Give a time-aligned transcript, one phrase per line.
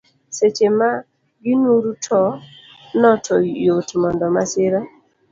[0.37, 0.91] Seche ma
[1.43, 1.83] gi nur
[3.01, 4.79] no to yot mondo masira